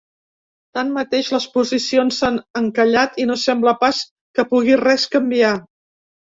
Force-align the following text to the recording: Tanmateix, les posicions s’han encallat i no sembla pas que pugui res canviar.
Tanmateix, 0.77 1.29
les 1.35 1.45
posicions 1.57 2.23
s’han 2.23 2.41
encallat 2.63 3.21
i 3.25 3.29
no 3.33 3.37
sembla 3.45 3.77
pas 3.85 4.03
que 4.41 4.49
pugui 4.55 4.83
res 4.85 5.09
canviar. 5.17 5.57